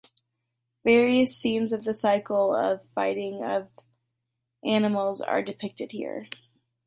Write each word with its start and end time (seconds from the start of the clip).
Various 0.83 1.37
scenes 1.37 1.71
of 1.71 1.83
the 1.83 1.93
cycle 1.93 2.55
of 2.55 2.83
fighting 2.95 3.43
of 3.43 3.69
animals 4.65 5.21
are 5.21 5.43
depicted 5.43 5.91
here. 5.91 6.27